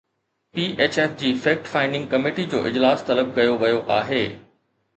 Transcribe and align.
P 0.55 0.63
H 0.85 0.95
F 1.03 1.11
جي 1.19 1.29
fact 1.43 1.69
finding 1.75 2.09
committee 2.15 2.47
جو 2.55 2.63
اجلاس 2.73 3.07
طلب 3.11 3.33
ڪيو 3.39 3.55
ويو 3.65 3.87
آهي 4.01 4.27